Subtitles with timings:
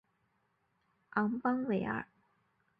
[1.11, 2.07] 昂邦维尔。